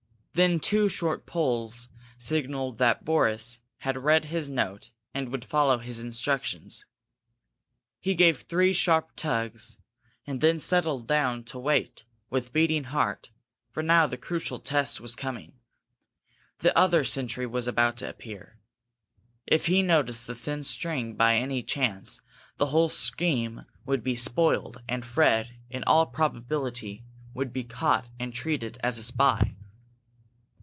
[0.33, 5.99] Then two short pulls signalled that Boris had read his note and would follow his
[5.99, 6.85] instructions.
[7.99, 9.77] He gave three sharp tugs,
[10.25, 13.29] and then settled down to wait, with beating heart,
[13.71, 15.59] for now the crucial test was coming.
[16.59, 18.57] The other sentry was about to appear.
[19.45, 22.21] If he noticed the thin string, by any chance,
[22.55, 28.33] the whole scheme would be spoiled and Fred, in all probability, would be caught and
[28.33, 29.57] treated as a spy.